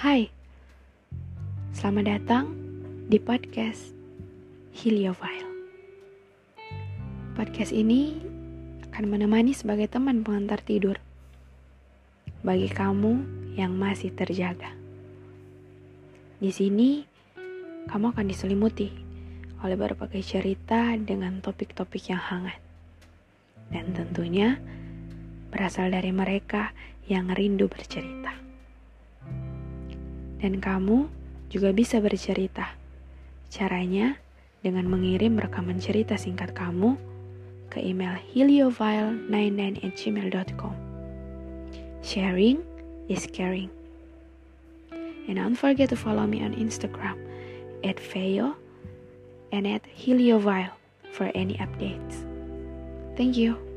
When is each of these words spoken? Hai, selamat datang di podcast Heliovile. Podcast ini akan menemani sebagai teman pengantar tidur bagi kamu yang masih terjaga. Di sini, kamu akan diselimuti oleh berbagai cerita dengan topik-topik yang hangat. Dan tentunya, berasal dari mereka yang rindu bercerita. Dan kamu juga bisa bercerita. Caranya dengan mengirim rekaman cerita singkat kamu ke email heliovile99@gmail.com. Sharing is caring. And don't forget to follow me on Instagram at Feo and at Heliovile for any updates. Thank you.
Hai, 0.00 0.32
selamat 1.76 2.04
datang 2.08 2.56
di 3.12 3.20
podcast 3.20 3.92
Heliovile. 4.72 5.52
Podcast 7.36 7.68
ini 7.68 8.16
akan 8.88 9.04
menemani 9.12 9.52
sebagai 9.52 9.92
teman 9.92 10.24
pengantar 10.24 10.64
tidur 10.64 10.96
bagi 12.40 12.72
kamu 12.72 13.12
yang 13.60 13.76
masih 13.76 14.08
terjaga. 14.16 14.72
Di 16.40 16.48
sini, 16.48 17.04
kamu 17.84 18.16
akan 18.16 18.24
diselimuti 18.24 18.88
oleh 19.60 19.76
berbagai 19.76 20.24
cerita 20.24 20.96
dengan 20.96 21.44
topik-topik 21.44 22.08
yang 22.08 22.24
hangat. 22.24 22.56
Dan 23.68 23.92
tentunya, 23.92 24.56
berasal 25.52 25.92
dari 25.92 26.08
mereka 26.08 26.72
yang 27.04 27.28
rindu 27.36 27.68
bercerita. 27.68 28.49
Dan 30.40 30.56
kamu 30.58 31.06
juga 31.52 31.76
bisa 31.76 32.00
bercerita. 32.00 32.72
Caranya 33.52 34.16
dengan 34.64 34.88
mengirim 34.88 35.36
rekaman 35.36 35.76
cerita 35.80 36.16
singkat 36.16 36.56
kamu 36.56 36.96
ke 37.70 37.80
email 37.80 38.18
heliovile99@gmail.com. 38.34 40.74
Sharing 42.00 42.64
is 43.12 43.28
caring. 43.28 43.68
And 45.28 45.36
don't 45.38 45.54
forget 45.54 45.90
to 45.92 46.00
follow 46.00 46.26
me 46.26 46.42
on 46.42 46.54
Instagram 46.56 47.14
at 47.84 48.00
Feo 48.00 48.56
and 49.52 49.66
at 49.66 49.82
Heliovile 49.86 50.72
for 51.12 51.30
any 51.34 51.54
updates. 51.60 52.24
Thank 53.16 53.36
you. 53.36 53.69